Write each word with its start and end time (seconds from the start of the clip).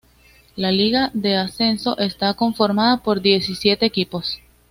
La 0.55 0.71
Liga 0.71 1.11
de 1.13 1.35
Ascenso 1.35 1.95
está 1.99 2.33
conformada 2.33 3.03
por 3.03 3.21
diecisiete 3.21 3.85
equipos. 3.85 4.39